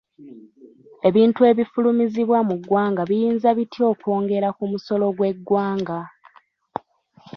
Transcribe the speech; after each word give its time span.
Ebintu 1.07 1.39
ebifulumizibwa 1.51 2.39
mu 2.49 2.55
ggwanga 2.59 3.01
biyinza 3.09 3.49
bitya 3.57 3.83
okwongera 3.93 4.49
ku 4.57 4.63
musolo 4.71 5.05
gw'eggwanga? 5.17 5.99